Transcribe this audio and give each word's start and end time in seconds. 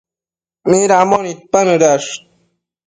Midambo 0.69 1.17
nidpanëdash? 1.21 2.09